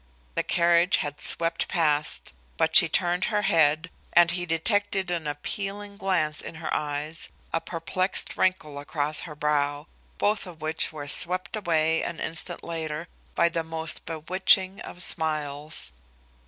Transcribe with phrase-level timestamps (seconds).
[0.33, 5.97] The carriage had swept past, but she turned her head, and he detected an appealing
[5.97, 9.85] glance in her eyes, a perplexed wrinkle across her brow,
[10.17, 15.91] both of which were swept away an instant later by the most bewitching of smiles.